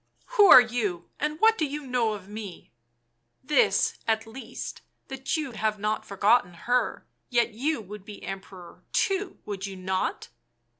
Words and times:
"Who 0.39 0.47
are 0.47 0.59
you, 0.61 1.11
and 1.19 1.39
what 1.39 1.59
do 1.59 1.65
you 1.67 1.85
know 1.85 2.13
of 2.13 2.27
me?" 2.27 2.71
"This, 3.43 3.99
at 4.07 4.25
least— 4.25 4.81
that 5.09 5.37
you 5.37 5.51
have 5.51 5.77
not 5.77 6.05
forgotten 6.07 6.55
her!— 6.55 7.05
Yet 7.29 7.51
you 7.53 7.81
would 7.81 8.03
be 8.03 8.23
Emperor, 8.23 8.83
too, 8.93 9.37
would 9.45 9.67
you 9.67 9.75
not?" 9.75 10.29